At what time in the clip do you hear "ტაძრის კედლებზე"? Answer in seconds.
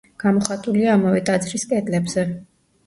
1.31-2.29